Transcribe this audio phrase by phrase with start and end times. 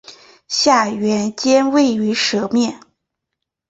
[0.47, 2.79] 下原尖位于舌面。